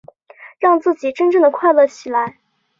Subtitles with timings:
[0.57, 2.39] 让自己真的快乐起来